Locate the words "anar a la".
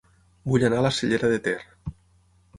0.69-0.93